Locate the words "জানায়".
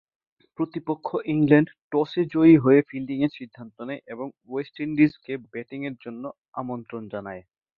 7.13-7.41